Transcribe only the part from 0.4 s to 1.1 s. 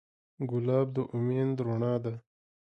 ګلاب د